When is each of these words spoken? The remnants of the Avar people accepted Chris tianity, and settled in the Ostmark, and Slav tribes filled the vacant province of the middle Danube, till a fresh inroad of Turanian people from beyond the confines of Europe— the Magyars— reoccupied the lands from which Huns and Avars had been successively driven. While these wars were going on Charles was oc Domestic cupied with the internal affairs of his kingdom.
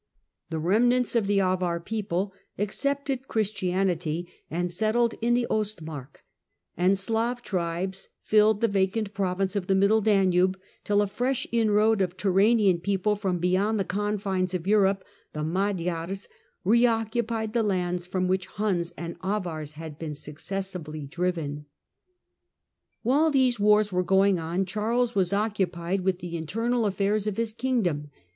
The 0.49 0.57
remnants 0.57 1.15
of 1.15 1.27
the 1.27 1.39
Avar 1.41 1.79
people 1.79 2.33
accepted 2.57 3.27
Chris 3.27 3.51
tianity, 3.51 4.25
and 4.49 4.73
settled 4.73 5.13
in 5.21 5.35
the 5.35 5.45
Ostmark, 5.47 6.25
and 6.75 6.97
Slav 6.97 7.43
tribes 7.43 8.09
filled 8.23 8.61
the 8.61 8.67
vacant 8.67 9.13
province 9.13 9.55
of 9.55 9.67
the 9.67 9.75
middle 9.75 10.01
Danube, 10.01 10.59
till 10.83 11.03
a 11.03 11.05
fresh 11.07 11.45
inroad 11.51 12.01
of 12.01 12.17
Turanian 12.17 12.79
people 12.81 13.15
from 13.15 13.37
beyond 13.37 13.79
the 13.79 13.83
confines 13.85 14.55
of 14.55 14.65
Europe— 14.65 15.03
the 15.33 15.43
Magyars— 15.43 16.27
reoccupied 16.65 17.53
the 17.53 17.61
lands 17.61 18.07
from 18.07 18.27
which 18.27 18.47
Huns 18.47 18.91
and 18.97 19.17
Avars 19.21 19.73
had 19.73 19.99
been 19.99 20.15
successively 20.15 21.05
driven. 21.05 21.67
While 23.03 23.29
these 23.29 23.59
wars 23.59 23.91
were 23.91 24.01
going 24.01 24.39
on 24.39 24.65
Charles 24.65 25.13
was 25.13 25.31
oc 25.31 25.53
Domestic 25.57 25.71
cupied 25.73 26.01
with 26.01 26.17
the 26.17 26.37
internal 26.37 26.87
affairs 26.87 27.27
of 27.27 27.37
his 27.37 27.53
kingdom. 27.53 28.09